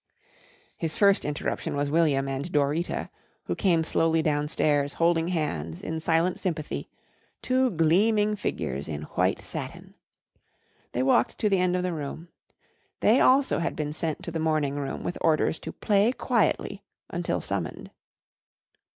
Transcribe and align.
His 0.77 0.97
first 0.97 1.23
interruption 1.23 1.75
was 1.75 1.91
William 1.91 2.27
and 2.27 2.51
Dorita, 2.51 3.11
who 3.43 3.53
came 3.53 3.83
slowly 3.83 4.23
downstairs 4.23 4.93
holding 4.93 5.27
hands 5.27 5.79
in 5.79 5.99
silent 5.99 6.39
sympathy, 6.39 6.89
two 7.43 7.69
gleaming 7.69 8.35
figures 8.35 8.87
in 8.87 9.03
white 9.03 9.41
satin. 9.45 9.93
They 10.93 11.03
walked 11.03 11.37
to 11.37 11.49
the 11.49 11.59
end 11.59 11.75
of 11.75 11.83
the 11.83 11.93
room. 11.93 12.29
They 13.01 13.19
also 13.19 13.59
had 13.59 13.75
been 13.75 13.93
sent 13.93 14.23
to 14.23 14.31
the 14.31 14.39
morning 14.39 14.73
room 14.75 15.03
with 15.03 15.19
orders 15.21 15.59
to 15.59 15.71
"play 15.71 16.11
quietly" 16.13 16.81
until 17.11 17.39
summoned. 17.39 17.91